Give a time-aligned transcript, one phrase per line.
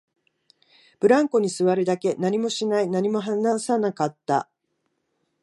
[0.99, 4.49] ブランコに座るだけ、何もしない、何も話さなかった